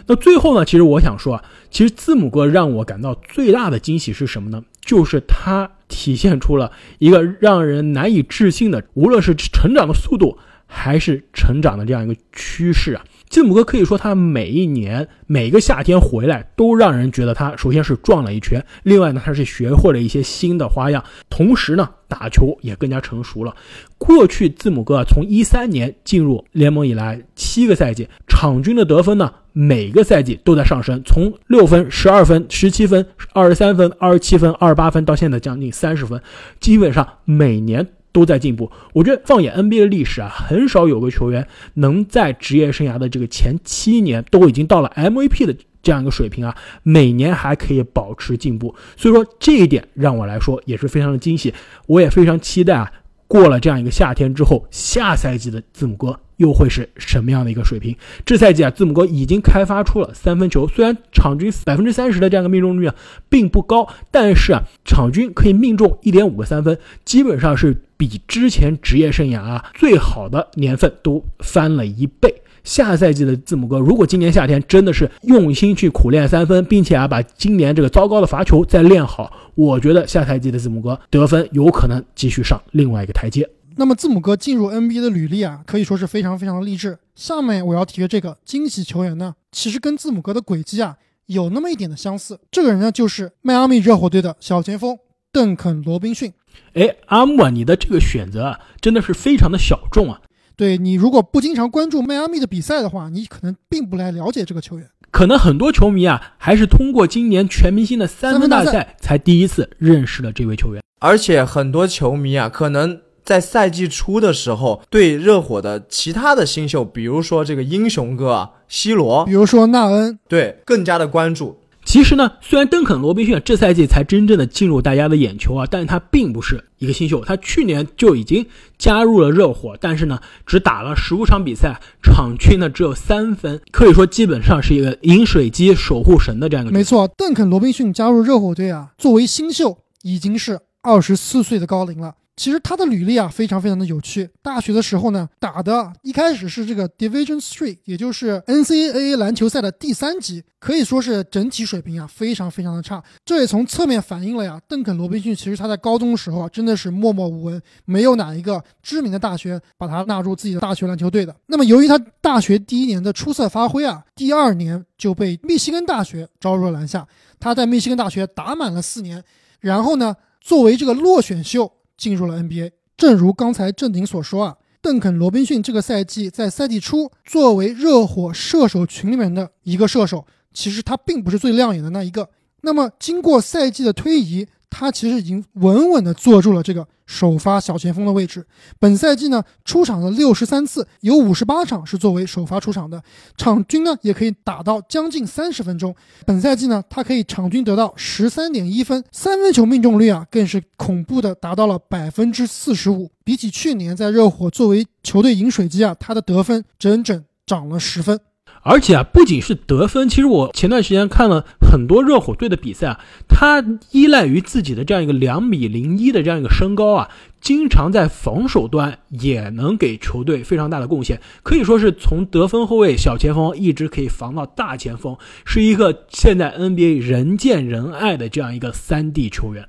[0.07, 4.63] 那最后呢，其实我想说啊，其实字母哥让我感到最大的惊喜是什么呢？
[4.81, 10.37] 就是他体现出了一个让人难以置信的，无论是成长的速度
[10.67, 13.03] 还是成长的这样一个趋势啊。
[13.33, 23.55] 字母哥可以说，他每一年每个夏天回来，都让人觉得他首先是壮了一圈，另外呢，他是学会了一些新的花样，同时呢，打球也更加成熟了。
[23.97, 36.21] 过去字母哥，从一三年进入联盟以来，七个赛季场均的得分呢，每个赛季都在上升，从六分、十二分、十七分、二十三分、二十七分、二十八分，到现在将近三十分，
[36.59, 37.87] 基本上每年。
[38.13, 38.71] 都在进步。
[38.93, 48.73] 我觉得放眼 NBA 的历史啊，很少有个球员能在职业生涯的这个前七年都已经到了 MVP 的这样一个水平啊，每年还可以保持进步。
[48.95, 51.53] 所以说这一点让我来说也是非常的惊喜，
[51.87, 52.89] 我也非常期待啊。
[53.25, 57.95] 过了这样一个夏天之后，下赛季的字母哥又会是什么样的一个水平？
[58.23, 62.93] 这赛季啊，字母哥已经开发出了三分球，虽然场均百分之三十的这样一个命中率啊
[63.29, 72.41] 并不高，但是啊，场均可以命中一点五个三分，基本上是比之前职业生涯啊最好的年份都翻了一倍。
[72.63, 83.49] 下赛季的字母哥，如果今年夏天真的是用心去苦练三分，并且啊把今年这个糟糕的罚球再练好，我觉得下赛季的字母哥得分有可能继续上另外一个台阶。
[83.75, 86.97] 那么字母哥进入 NBA 的履历啊，可以说是非常非常的励志。
[87.15, 92.39] 下面我要提的这个惊喜球员呢，其实跟字母哥的轨迹啊有那么一点的相似。
[92.49, 94.97] 这个人呢，就是迈阿密热火队的小前锋
[95.33, 96.31] 邓肯·罗宾逊。
[96.73, 100.21] 哎，阿木啊，你的这个选择啊，真的是非常的小众啊。
[100.55, 104.87] 对你如果不经常关注迈阿密的比赛的话，你可能并不来了解这个球员。
[105.11, 110.81] 可能很多球迷啊，还是通过今年全明星的三分大赛才第一次认识了这位球员。
[110.99, 121.59] 而且很多球迷啊，可能在赛季初的时候对热火的其他的新秀，比如说这个英雄哥啊，C 罗，比如说纳恩，对更加的关注。
[121.85, 128.45] 其实呢，虽然邓肯·罗宾逊这赛季才真正的进入大家的眼球啊，但是他并不是一个新秀，他去年就已经
[128.77, 136.73] 加入了热火，但是呢，只打了十五场比赛，场均呢只有三分，可以说基本上是一个饮水机守护神的这样一个。
[136.73, 142.15] 没错，邓肯·罗宾逊加入热火队啊，作为新秀已经是二十四岁的高龄了。
[142.35, 144.27] 其实他的履历啊，非常非常的有趣。
[144.41, 153.03] 大学的时候呢，打的一开始是这个 Division Three，也就是 NCAA 篮球赛的第三级，可以说是整体水平啊，非常非常的差。
[153.23, 161.35] 这也从侧面反映了呀，邓肯·罗宾逊其实他在高中的时候啊，真的是默默无闻，没有哪一个知名的大学把他纳入自己的大学篮球队的。
[161.45, 167.07] 那么由于他大学第一年的出色发挥啊，第二年就被密西根大学招入了篮下。
[167.39, 169.23] 他在密西根大学打满了四年，
[169.59, 171.71] 然后呢，作为这个落选秀。
[172.03, 172.71] 进入了 NBA。
[172.97, 182.29] 正如刚才正鼎所说啊，邓肯·罗宾逊这个赛季在赛季初作为热火射手群里面的一个射手，其实他并不是最亮眼的那一个。
[182.59, 188.43] 那么经过赛季的推移，他其实已经稳稳地坐住了这个首发小前锋的位置。
[188.79, 193.01] 本赛季呢，出场了六十三次，有五十八场是作为首发出场的，
[193.37, 195.95] 场均呢也可以打到将近三十分钟。
[196.25, 203.11] 本赛季呢，他可以场均得到十三点一分，三分球命中率啊更是恐怖的达到了百分之四十五。
[203.23, 208.19] 比起去年在热火作为球队饮水机啊，他的得分整整涨了十分。
[208.63, 217.09] 而且啊，不仅是得分，其实我前段时间看了很多热火队的比赛啊，他依赖于自己的这样一个两米零一的这样一个身高啊，
[217.41, 229.67] 经常在防守端也能给球队非常大的贡献，可以说是从得分后卫、小前锋一直可以防到大前锋，是一个现在 NBA 人见人爱的这样一个三 D 球员。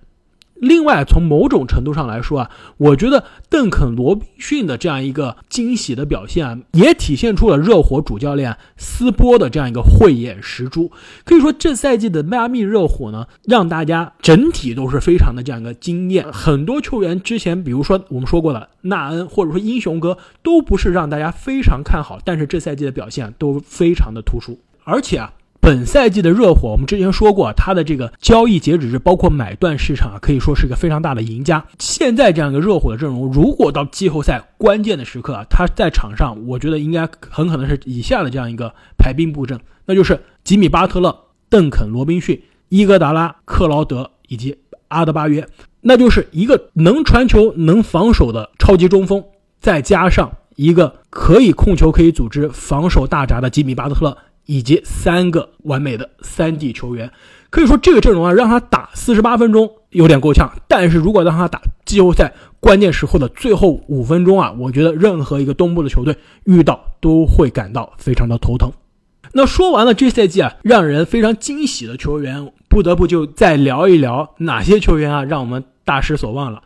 [0.56, 10.90] 另外，从某种程度上来说啊，我觉得邓肯·罗宾逊的这样一个惊喜的表现啊，也体现出了热火主教练斯波的这样一个慧眼识珠。
[11.24, 16.24] 可以说，这赛季的迈阿密热火呢，让大家整体都是非常的这样一个惊艳。
[16.32, 25.32] 很多球员之前，比如说我们说过的纳恩，或者说英雄哥，都不是让大家非常看好，但是这赛季的表现都非常的突出，而且啊。
[25.64, 31.64] 本赛季的热火，我们之前说过，他的这个交易截止日，包括买断市场啊，可以说是一个非常大的赢家。
[31.78, 44.54] 现在这样一个热火的阵容，如果到季后赛关键的时刻啊，他在场上，我觉得应该很可能是以下的这样一个排兵布阵，那就是吉米·巴特勒、邓肯·罗宾逊、伊戈达拉、克劳德以及
[44.88, 45.48] 阿德巴约，
[45.80, 49.24] 那就是一个能传球、能防守的超级中锋，
[49.60, 54.14] 再加上一个可以控球、可以组织、防守大闸的吉米·巴特勒。
[54.46, 57.10] 以及三个完美的三 D 球员，
[57.50, 60.52] 可以说这个阵容啊，让他打四十八分钟有点够呛。
[60.68, 68.70] 但是如果让他打季后赛关键时候的最后五分钟啊，我觉得任何一个东部的球队遇到都会感到非常的头疼。
[69.32, 76.62] 那说完了这赛季啊让人非常惊喜的球员，不得不就再聊一聊哪些球员啊让我们大失所望了。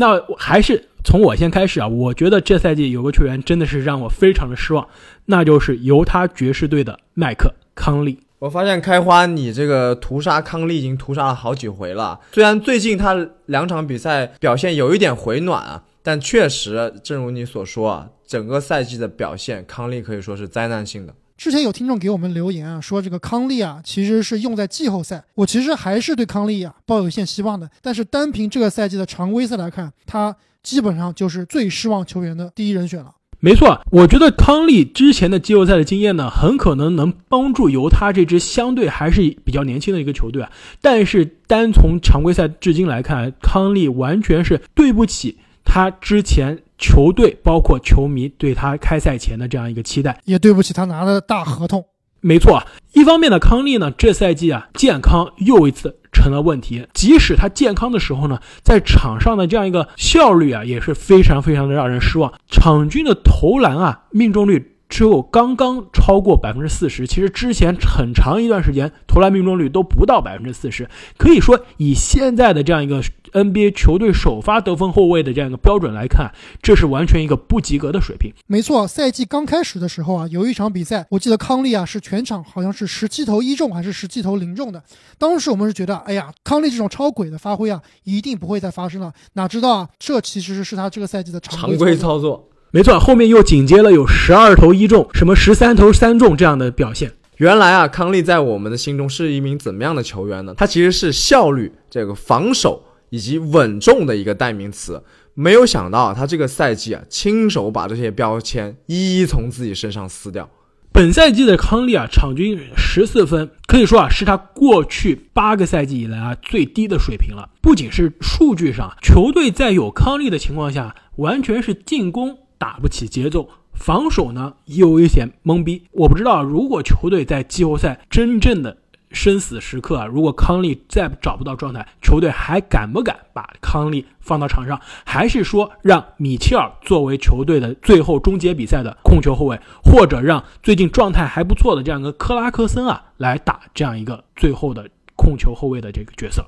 [0.00, 4.86] 那还是从我先开始啊，我觉得这赛季有个球员真的是让我非常的失望。
[5.24, 8.20] 那就是犹他爵士队的麦克康利。
[8.38, 12.20] 我发现开花，你这个屠杀康利已经屠杀了好几回了。
[12.30, 21.12] 虽然最近他两场比赛表现有一点回暖啊，但确实，正如你所说啊，整个赛季的表现，康利可以说是灾难性的。
[21.38, 25.22] 之前有听众给我们留言啊，说这个康利啊，其实是用在季后赛。
[25.36, 27.70] 我其实还是对康利啊抱有一线希望的。
[27.80, 33.12] 但是单凭这个赛季的常规赛来看，他基本上就是最失望球员的第一人选了。
[33.38, 40.50] 没错，我觉得康利之前的季后赛的经验呢，很可能能帮助犹他这支相对还是比较年轻的一个球队啊。
[40.82, 51.84] 但是单从常规赛至今来看，康利完全是对不起他之前球队，包括球迷对他开赛前的这样一个期待，也对不起他拿的大合同。
[52.20, 52.62] 没错，
[52.94, 56.84] 一方面呢，康利呢这赛季啊健康又一次成了问题。
[56.92, 62.32] 即使他健康的时候呢，在场上的这样一个效率啊也是非常非常的让人失望。
[62.48, 70.88] 场均的投篮啊命中率只有刚刚超过百分之四十，其实之前很长一段时间投篮命中率都不到百分之四十。
[71.16, 73.02] 可以说，以现在的这样一个。
[73.30, 78.32] NBA 球队首发得分后卫的这样一个标准来看，这是完全一个不及格的水平。
[78.46, 84.82] 没错，赛季刚开始的时候啊，有一场比赛，我记得康利啊是全场好像是十七投一中还是十七投零中的。
[85.18, 89.12] 当时我们是觉得，哎呀，康利这种超鬼的发挥啊，一定不会再发生了。
[89.34, 92.47] 哪知道啊，这其实是他这个赛季的常规操作。
[92.70, 97.12] 没错，后面又紧接了有十二投一中，什么十三投三中这样的表现。
[97.36, 100.54] 原来啊，康利在我们的心中是一名怎么样的球员呢？
[100.56, 102.84] 他其实是效率这个防守。
[103.10, 105.02] 以及稳重的一个代名词，
[105.32, 110.46] 没有想到他这个赛季啊，亲手把这些标签一一从自己身上撕掉。
[110.92, 117.48] 本赛季的康利啊，场均十四分，可以说啊，是他过去八个赛季以来啊最低的水平了。
[117.62, 125.84] 不仅是数据上，球队在有康利的情况下，完全是进攻打不起节奏，防守呢又有一些懵逼。
[125.92, 128.76] 我不知道，如果球队在季后赛真正的。
[129.10, 130.04] 生死时刻啊！
[130.04, 134.78] 如果康利再找不到状态，球队还敢不敢把康利放到场上？
[135.02, 146.44] 还是说让米切尔作为球队的最后终结比赛的控球后卫，或者让最近状态还不错的这样一个克拉克森啊来打这样一个最后的控球后卫的这个角色？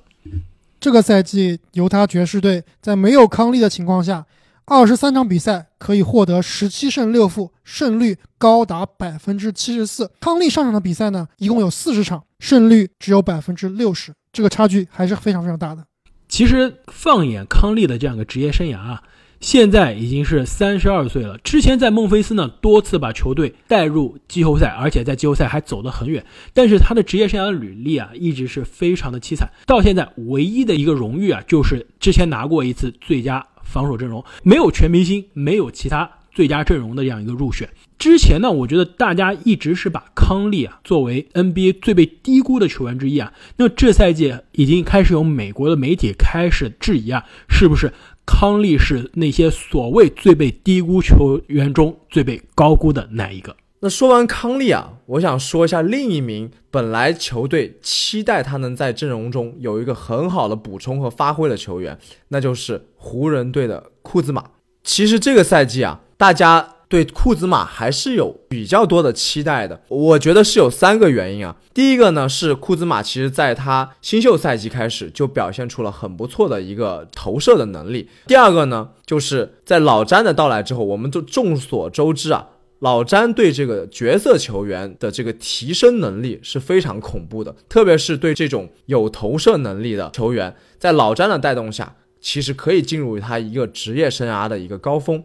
[0.78, 4.26] 这个赛季犹他爵士队在没有康利的情况下。
[4.64, 10.10] 二十三场比赛可以获得十七胜六负，胜率高达百分之七十四。
[10.20, 15.84] 康利上场的比赛呢，一共有四十场，胜率只有百分之六十，这个差距还是非常非常大的。
[16.28, 19.02] 其实放眼康利的这样一个职业生涯啊，
[19.40, 21.36] 现在已经是三十二岁了。
[21.38, 26.24] 之前在孟菲斯呢，多次把球队带入季后赛，而且在季后赛还走得很远。
[26.54, 29.50] 但是他的职业生涯的履历啊，一直是非常的凄惨。
[29.66, 37.68] 到现在唯一的一个荣誉啊，就是之前拿过一次最佳防守阵容，没有全明星，没有其他最佳阵容的这样一个入选。
[37.98, 43.32] 之前呢，我觉得大家一直是把康利啊作为 NBA 最被低估的球员之一啊。
[43.56, 47.92] 那这赛季已经开始有美国的媒体开始质疑啊，是不是？
[48.26, 53.56] 康利是那些所谓最被低估球员中最被高估的那一个。
[53.80, 64.44] 那说完康利啊，我想说一下另一名本来球队期待他能在阵容中有一个很好的补充和发挥的球员，那就是湖人队的库兹马。
[64.84, 66.76] 其实这个赛季啊，大家。
[66.90, 71.54] 对库兹马还是有比较多的期待的，我觉得是有三个原因啊。
[71.72, 78.08] 第一个呢是库兹马其实在他新秀赛季开始就表现出了很不错的一个投射的能力。
[78.26, 82.48] 第二个呢就是在老詹的到来之后，我们都众所周知啊，
[82.80, 95.22] 老詹对这个角色球员的这个提升能力是非常恐怖的，特别是对这种有投射能力的球员，在老詹的带动下，其实可以进入他一个职业生涯的一个高峰。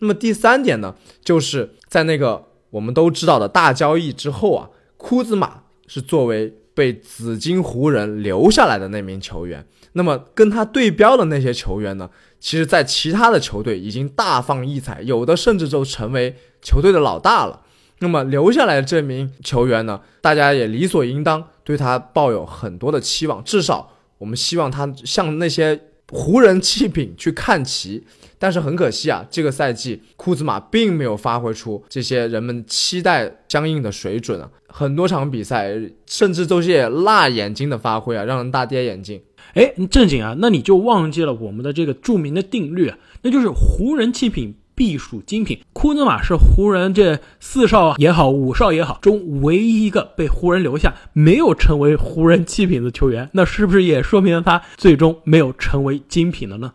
[0.00, 0.94] 那么第三点呢，
[1.24, 9.66] 就是在那个我们都知道的大交易之后啊，库兹马是作为被紫金湖人留下来的那名球员。
[9.94, 16.36] 那么跟他对标的那些球员呢，其实在其他的球队已经大放异彩，有的甚至就成为
[16.68, 17.62] 球队的老大了。
[18.00, 28.04] 那么留下来这名球员呢，大家也理所应当对他抱有很多的期望，至少我们希望他向那些湖人弃品去看齐。
[28.40, 35.74] 但是很可惜啊，这个赛季库兹马并没有发挥出这些人们期待相应的水准啊，很多场比赛
[36.06, 39.20] 甚至都是辣眼睛的发挥啊，让人大跌眼镜。
[39.54, 45.60] 哎，正经啊，那你就忘记了我们的这个著名的定律啊，那就是湖人弃品必属精品。
[45.72, 56.74] 库兹马是湖人这四少也好，五少也好中唯一一个被湖人留下没有成为湖人弃品的球员，那是不是也说明了他最终没有成为精品的呢？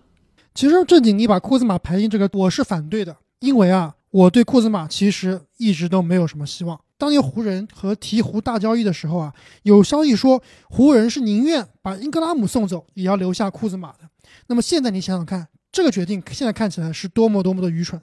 [0.53, 6.77] 其实正经，你把库兹马排进这个，我是反对的，因为啊，我对库兹马其实一直都没有什么希望。
[6.97, 9.33] 当年湖人和鹈鹕大交易的时候啊，
[9.63, 13.99] 有消息说湖人是宁愿把英格拉姆送走，也要留下库兹马的。
[14.47, 17.99] 那么现在你想想看，这个决定现在看起来是多么多么的愚蠢。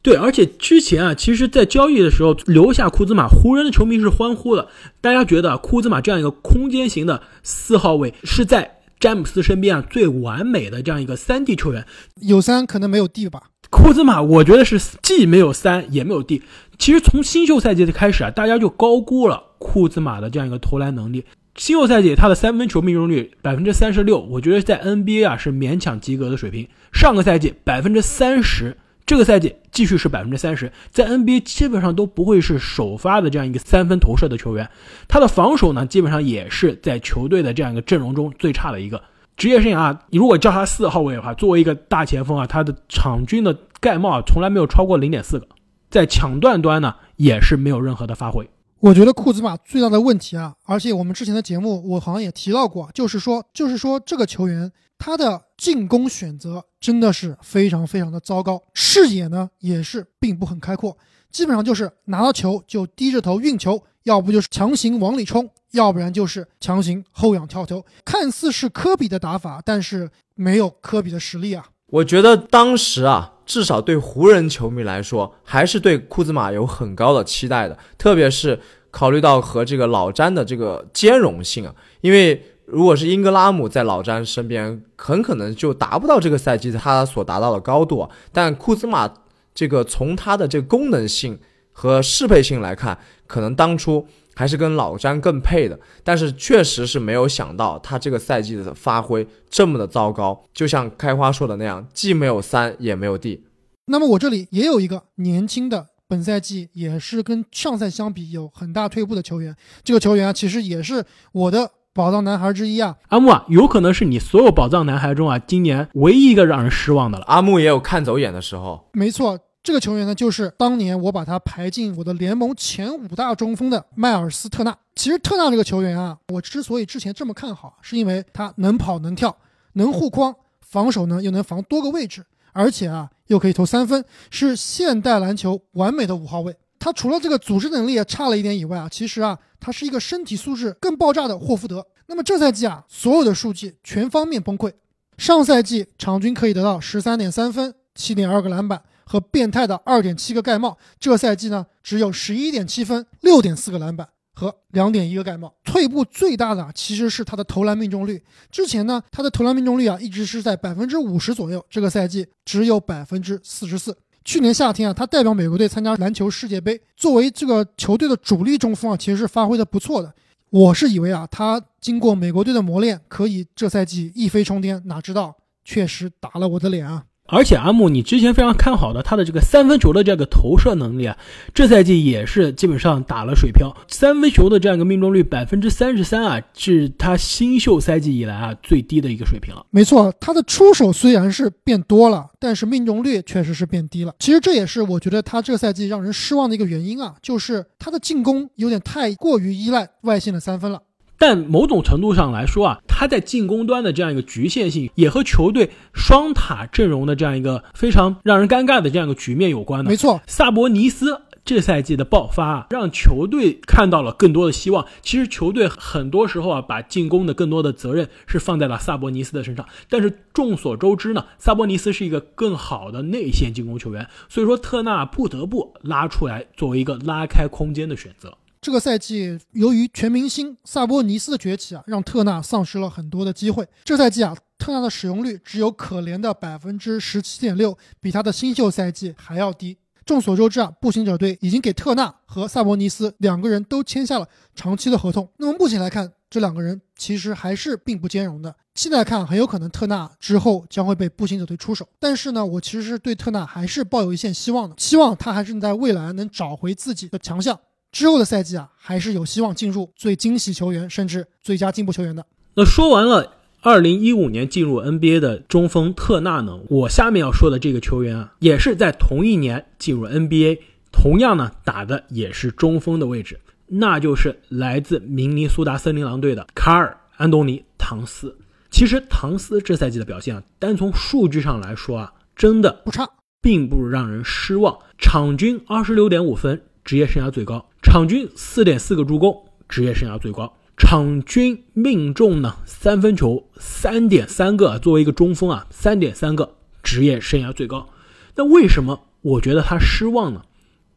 [0.00, 4.68] 对，而且之前啊，其实在交易的时候留下库兹马，湖人的球迷是欢呼的，
[5.02, 8.78] 大家觉得库兹马这样一个空间型的四号位是在。
[9.02, 11.84] 詹姆斯身边啊，最完美的这样一个三 D 球员，
[12.20, 13.42] 有三可能没有 D 吧？
[13.68, 16.40] 库兹马，我觉得是既没有三也没有 D。
[16.78, 21.24] 其实从新秀赛季的开始啊，大家就高估了库兹马的这样一个投篮能力。
[21.54, 26.68] 新秀赛季他的三分球命中率百分之三十六，我觉得在 NBA 啊是勉强及格的水平。
[26.92, 28.76] 上个赛季百分之三十。
[29.04, 34.70] 这个赛季继续是百分之三十，在 NBA 基本上都不会是首发的这样一个三分投射的球员。
[35.08, 39.02] 他的防守呢，基本上也是在球队的这样一个阵容中最差的一个。
[39.36, 45.46] 职业生涯，你如果叫他四号位的话，作为一个大前锋啊，他的场均的盖帽啊，从来没有超过零点四个。
[45.90, 48.48] 在抢断端呢，也是没有任何的发挥。
[48.82, 54.70] 我觉得库兹马最大的问题啊，而且我们之前的节目我好像也提到过，就是说，就是说这个球员。
[54.98, 60.96] 他的进攻选择真的是非常非常的糟糕，视野呢也是并不很开阔，
[61.28, 71.66] 基本上就是拿到球就低着头运球，要不就是强行往里冲，要不然就是强行后仰跳投，看似是科比的打法，但是没有科比的实力啊。
[71.88, 78.58] 我觉得当时啊，至少对湖人球迷来说，还是对库兹马有很高的期待的，特别是
[78.90, 82.42] 考虑到和这个老詹的这个兼容性啊，因为。
[82.64, 88.08] 如果是英格拉姆在老詹身边，很可能就达不到这个赛季他所达到的高度。
[88.32, 89.12] 但库兹马
[89.52, 91.38] 这个从他的这个功能性
[91.72, 95.78] 和适配性来看，可能当初还是跟老詹更配的。
[96.02, 100.44] 但是确实是没有想到他这个赛季的发挥这么的糟糕。
[100.52, 103.44] 就像开花说的那样，既没有三也没有 D。
[103.86, 109.56] 那么我这里也有一个年轻的，本赛季也是跟上赛相比有很大退步的球员。
[109.82, 111.70] 这个球员啊，其实也是我的。
[111.94, 117.24] 宝藏男孩之一啊，阿木啊，有可能是你所有宝藏男孩中啊，今年唯一一个让人失望的了。
[117.26, 118.88] 阿木也有看走眼的时候。
[118.94, 124.76] 没错，这个球员呢，就是当年我把他排进我的联盟前五大中锋的迈尔斯特纳。
[124.96, 129.36] 其实特纳这个球员啊，我之所以之前这么看好，是因为他能跑能跳，
[129.74, 136.56] 能护框，防守呢又能防多个位置，而且啊又可以投三分，是现代篮球完美的五号位。
[136.80, 141.86] 他除了这个组织能力差了一点以外啊，其实啊，他是一个身体素质更爆炸的霍福德。
[142.06, 144.72] 那么这赛季啊，所有的数据全方面崩溃。
[145.18, 148.82] 上赛季场均可以得到十三点三分，七点二个篮板
[149.12, 155.52] 和变态的二点七个盖帽，这赛季呢只有十一点七分、六点四个篮板和两点一个盖帽。
[155.62, 158.22] 退步最大的其实是他的投篮命中率。
[158.50, 163.94] 之前呢，他的投篮命中率啊一直是在百分之五十左右，这个赛季只有百分之四十四。
[164.24, 170.10] 去年夏天啊，他代表美国队参加篮球世界杯，作为这个球队的主力中锋啊，其实是发挥的不错的。
[170.48, 177.04] 我是以为啊，他经过美国队的磨练，可以这赛季一飞冲天，哪知道确实打了我的脸啊！
[177.32, 181.16] 而且阿木，你之前非常看好的他的这个三分球的这个投射能力啊，
[181.54, 189.64] 这赛季也是基本上打了水漂，三分球的这样一个命中率百分之三十三啊，是他新秀赛季以来啊最低的一个水平了。
[189.70, 194.14] 没错，他的出手虽然是变多了，但是命中率确实是变低了。
[194.18, 200.82] 其实这也是我觉得他这个赛季让人失望的一个原因啊，就是他的进攻有点太过于依赖外线的三分了。
[201.22, 209.88] 但某种程度上来说啊，他在进攻端的这样一个局限性，也和球队双塔阵容的这样一个非常让人尴尬的这样一个局面有关的。
[209.88, 214.84] 没错，萨博尼斯这赛季的爆发啊，让球队看到了更多的希望。
[215.00, 219.64] 其实球队很多时候啊，把进攻的更多的责任是放在了萨博尼斯的身上。
[219.88, 228.36] 但是众所周知呢，萨博尼斯是一个更好的内线进攻球员，所以说特纳不得不拉出来作为一个拉开空间的选择。
[228.62, 233.66] 这个赛季，由于全明星萨博尼斯的崛起啊，让特纳丧失了很多的机会。
[233.82, 239.76] 这赛季啊，特纳的使用率只有可怜的百分之十七点六，比他的新秀赛季还要低。
[240.06, 245.28] 众所周知啊，步行者队已经给特纳和萨博尼斯两个人都签下了长期的合同。
[245.38, 248.54] 那么目前来看，这两个人其实还是并不兼容的。
[248.76, 251.84] 现在看，很有可能特纳之后将会被步行者队出手。
[251.98, 257.58] 但是呢，我其实是对特纳还是抱有一线希望的，希望他还是在未来能找回自己的强项。
[257.92, 262.24] 之后的赛季啊，还是有希望进入最惊喜球员，甚至最佳进步球员的。
[262.54, 270.58] 那说完了二零一五年进入 NBA 的中锋特纳呢，我下面要说的这个球员啊，也是在同一年进入 NBA，
[270.90, 278.36] 同样呢打的也是中锋的位置，那就是来自明尼苏达森林狼队的卡尔安东尼唐斯。
[278.70, 283.06] 其实唐斯这赛季的表现啊，单从数据上来说啊，真的不差，
[283.42, 287.68] 并不让人失望，场均二十六点五分，职业生涯最高。
[287.82, 297.88] 场均四点四个助攻，职业生涯最高；场均命中呢三分球三点三个，作为一个中锋啊，三点三个，职业生涯最高。
[298.36, 300.42] 那为什么我觉得他失望呢？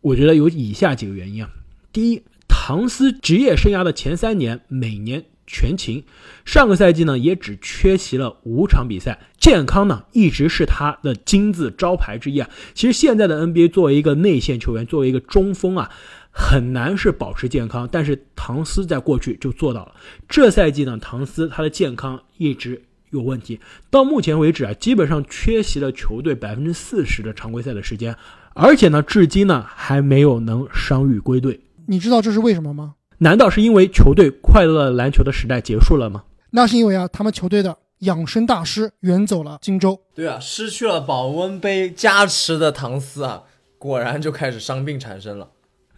[0.02, 1.50] 我觉得有以下几个原因啊。
[1.92, 6.04] 第一，唐斯职业生涯的前三年每年全勤，
[6.46, 12.50] 上个赛季呢也只缺席了五场比赛，健康呢一直是他的金字招牌之一啊。
[12.74, 15.92] 其实现在的 NBA 作为一个内线球员，作为一个中锋啊。
[16.38, 19.96] 很难是保持健康，但是唐斯在过去就做到了。
[20.28, 28.14] 这赛季呢，唐斯他的健康一直有问题，到目前为止啊，基本上缺席了球队百分之四十的常规赛的时间，
[28.54, 31.62] 而且呢，至今呢还没有能伤愈归队。
[31.86, 32.96] 你知道这是为什么吗？
[33.26, 36.26] 难道是因为球队快乐篮球的时代结束了吗？
[36.52, 40.00] 那是因为啊，他们球队的养生大师远走了荆州。
[40.14, 43.42] 对啊，失去了保温杯加持的唐斯啊，
[43.80, 45.50] 果然就开始伤病缠身了。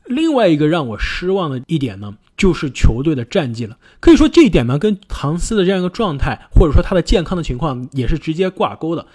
[0.06, 3.78] 另外一个让我失望的一点呢，就是球队的战绩了。
[4.00, 9.06] 可以说这一点呢，跟唐斯的这样一个状态，或者说他的健康的情况也是直接挂钩的。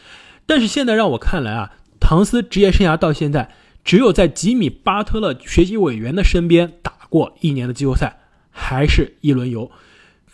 [0.45, 3.51] 但是现在让我看来啊，唐斯职业生涯到现在，
[3.83, 9.71] 只有在吉米巴特勒学习委员的身边打过一年的季后赛，还是一轮游。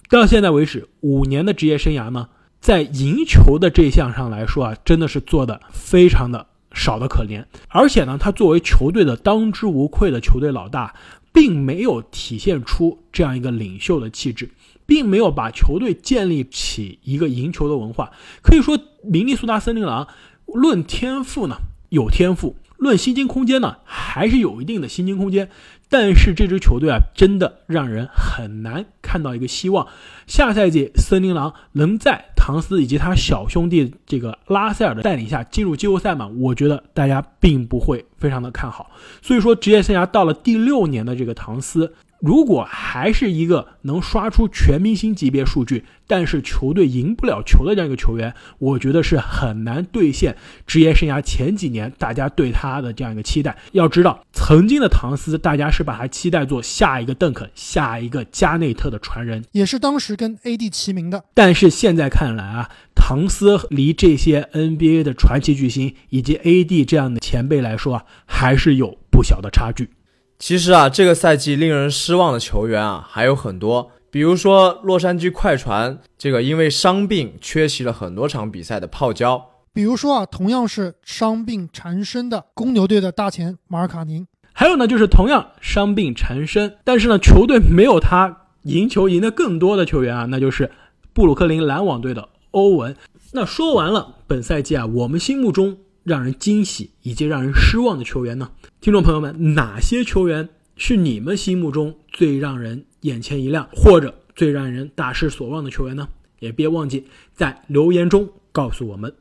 [0.08, 2.28] 到现在为止，五年的职业生涯呢，
[2.60, 6.46] 在赢球的这项上来说啊，真的是做的非常的。
[6.74, 10.94] 少的可怜，而且呢，他作为球队的当之无愧的球队老大，
[11.32, 14.50] 并没有体现出这样一个领袖的气质，
[14.86, 18.12] 并没有把球队建立起一个赢球的文化。
[18.42, 20.06] 可以说，明尼苏达森林狼
[20.46, 21.56] 论天赋呢
[21.88, 25.50] 有天赋，论薪金空间呢还是有一定的薪金空间。
[25.90, 29.88] 但是这支球队啊，真的让人很难看到一个希望。
[30.26, 36.28] 下赛季森林狼能在唐斯以及他小兄弟这个拉塞尔的带领下进入季后赛吗？
[36.38, 38.90] 我觉得大家并不会非常的看好。
[39.22, 41.94] 所以说，职业生涯到了第六年的这个唐斯。
[42.20, 53.56] 如果还是一个能刷出全明星级别数据，但是球队赢不了球的这样一个球员，我觉得是很难兑现职业生涯前几年大家对他的这样一个期待。
[53.72, 61.22] 要知道，曾经的唐斯，大家是把他期待做下一个邓肯、下一个加内特的传人，也是当时跟 AD 齐名的。
[61.34, 69.90] 但是现在看来啊，唐斯离这些 NBA 的传奇巨星以及 AD 这样的前辈来说啊，还是有不小的差距。
[70.38, 90.70] 其实啊，这个赛季令人失望的球员啊还有很多，比如说洛杉矶快船这个因为伤病缺席了很多场比赛的泡椒，比如说啊，同样是伤病缠身的公牛队的大前马尔卡宁，还有呢，就是同样伤病缠身，但是呢，球队没有他赢球赢得更多的球员啊，那就是
[91.12, 92.94] 布鲁克林篮网队的欧文。
[93.32, 95.76] 那说完了本赛季啊，我们心目中
[96.08, 98.50] 让人惊喜以及让人失望的球员呢，
[98.80, 106.08] 听众朋友们，哪些球员是你们心目中最让人眼前一亮，或者最让人大失所望的球员呢？
[106.40, 107.04] 也别忘记
[107.34, 109.14] 在留言中告诉我们。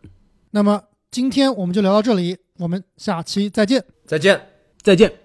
[0.51, 0.81] 那么
[1.11, 3.83] 今天我们就聊到这里，我们下期再见。
[4.05, 4.39] 再见。
[4.81, 5.17] 再见。